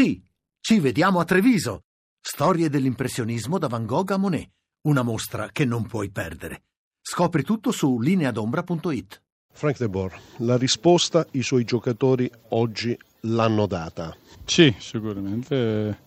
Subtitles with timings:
[0.00, 0.18] Sì,
[0.60, 1.82] ci vediamo a Treviso.
[2.18, 4.48] Storie dell'impressionismo da Van Gogh a Monet.
[4.88, 6.62] Una mostra che non puoi perdere.
[7.02, 9.22] Scopri tutto su lineadombra.it.
[9.52, 14.16] Frank De Boer, la risposta i suoi giocatori oggi l'hanno data.
[14.46, 15.98] Sì, sicuramente.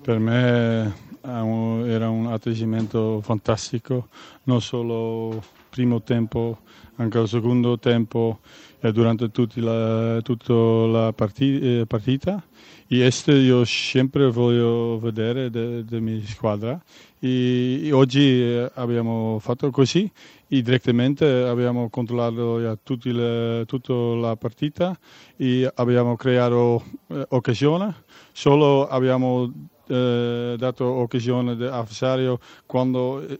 [0.00, 0.94] Per me
[1.24, 4.08] era un atteggiamento fantastico,
[4.44, 6.58] non solo primo tempo,
[6.96, 8.40] anche il secondo tempo
[8.78, 12.44] e durante la, tutta la eh, partita.
[12.86, 16.80] E questo io sempre voglio vedere della mia squadra.
[17.18, 20.10] E, e oggi eh, abbiamo fatto così
[20.46, 24.96] e direttamente abbiamo controllato le, tutta la partita
[25.36, 28.04] e abbiamo creato eh, occasione.
[28.32, 29.50] Solo abbiamo
[29.86, 33.38] eh, dato occasione all'avversario quando eh,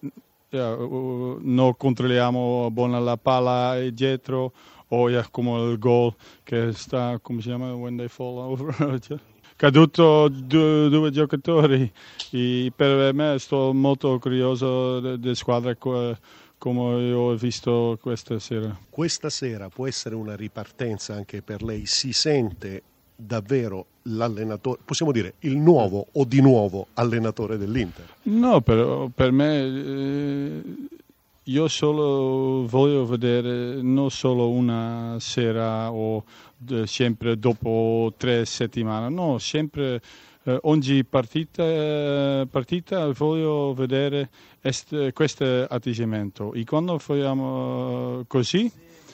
[0.50, 4.52] non controlliamo buona la palla dietro
[4.88, 9.00] o yeah, come il gol che sta, come si chiama, when they fall over.
[9.56, 11.90] caduto due, due, giocatori
[12.30, 18.76] e per me sto molto curioso della squadra come ho visto questa sera.
[18.88, 22.82] Questa sera può essere una ripartenza anche per lei, si sente
[23.16, 28.06] davvero l'allenatore, possiamo dire il nuovo o di nuovo allenatore dell'Inter?
[28.24, 30.62] No, però per me eh,
[31.44, 36.24] io solo voglio vedere non solo una sera o
[36.70, 40.00] eh, sempre dopo tre settimane, no, sempre
[40.44, 44.28] eh, ogni partita, partita, voglio vedere
[44.60, 48.70] est, questo atteggiamento e quando facciamo così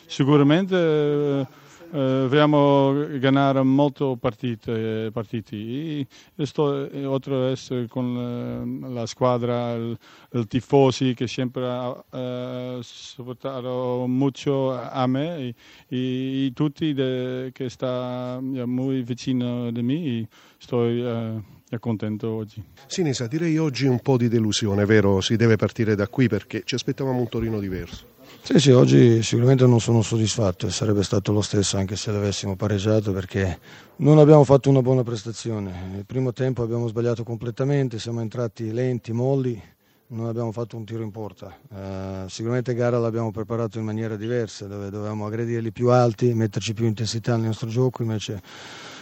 [0.07, 1.47] sicuramente
[1.93, 6.07] eh, vogliamo ganare molte partite, partiti.
[6.37, 7.43] E sto, oltre ad
[7.89, 9.99] con la squadra, il,
[10.33, 15.55] il tifosi che sempre ha eh, supportato molto a me e,
[15.89, 20.29] e tutti de, che sta molto vicino a me.
[20.59, 21.43] Sto eh,
[21.79, 22.63] contento oggi.
[22.87, 25.21] Sinisa, direi oggi un po' di delusione, vero?
[25.21, 28.19] Si deve partire da qui perché ci aspettavamo un Torino diverso.
[28.43, 32.57] Sì, sì, oggi sicuramente non sono soddisfatto e sarebbe stato lo stesso anche se l'avessimo
[32.57, 33.59] pareggiato perché
[33.97, 35.89] non abbiamo fatto una buona prestazione.
[35.93, 39.61] Nel primo tempo abbiamo sbagliato completamente, siamo entrati lenti, molli,
[40.09, 41.55] non abbiamo fatto un tiro in porta.
[41.69, 46.87] Uh, sicuramente gara l'abbiamo preparato in maniera diversa, dove dovevamo aggredirli più alti, metterci più
[46.87, 48.41] intensità nel nostro gioco, invece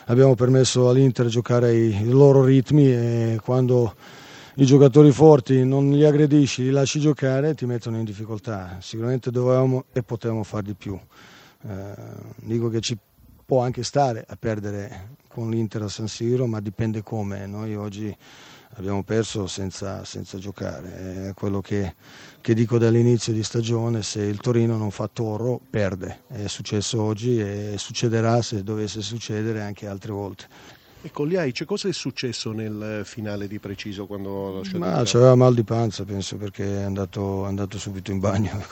[0.09, 3.95] abbiamo permesso all'Inter di giocare i, loro ritmi e quando
[4.57, 8.79] i giocatori forti non li aggredisci, li lasci giocare, ti mettono in difficoltà.
[8.81, 10.99] Sicuramente dovevamo e potevamo fare di più.
[11.67, 11.95] Eh,
[12.37, 12.97] dico che ci
[13.49, 17.47] può anche stare a perdere con l'Inter a San Siro, ma dipende come.
[17.47, 18.15] Noi oggi
[18.75, 21.29] abbiamo perso senza, senza giocare.
[21.31, 21.95] È quello che,
[22.43, 26.25] che, dico dall'inizio di stagione, se il Torino non fa toro perde.
[26.29, 30.47] È successo oggi e succederà se dovesse succedere anche altre volte.
[31.01, 35.03] E con gli Aice cosa è successo nel finale di preciso quando ha lasciato Ma
[35.07, 38.63] c'aveva mal di panza penso perché è andato, è andato subito in bagno.